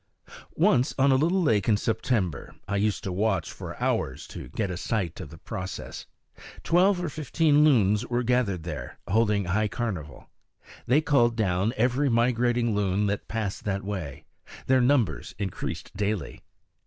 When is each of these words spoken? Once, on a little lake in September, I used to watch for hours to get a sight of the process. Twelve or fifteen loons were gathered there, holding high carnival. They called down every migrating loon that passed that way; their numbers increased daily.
Once, 0.55 0.95
on 0.97 1.11
a 1.11 1.15
little 1.15 1.43
lake 1.43 1.69
in 1.69 1.77
September, 1.77 2.55
I 2.67 2.77
used 2.77 3.03
to 3.03 3.11
watch 3.11 3.51
for 3.51 3.79
hours 3.79 4.25
to 4.29 4.49
get 4.49 4.71
a 4.71 4.75
sight 4.75 5.19
of 5.21 5.29
the 5.29 5.37
process. 5.37 6.07
Twelve 6.63 7.03
or 7.03 7.07
fifteen 7.07 7.63
loons 7.63 8.07
were 8.07 8.23
gathered 8.23 8.63
there, 8.63 8.97
holding 9.07 9.45
high 9.45 9.67
carnival. 9.67 10.27
They 10.87 11.01
called 11.01 11.35
down 11.35 11.71
every 11.77 12.09
migrating 12.09 12.73
loon 12.73 13.05
that 13.05 13.27
passed 13.27 13.63
that 13.65 13.83
way; 13.83 14.25
their 14.65 14.81
numbers 14.81 15.35
increased 15.37 15.95
daily. 15.95 16.41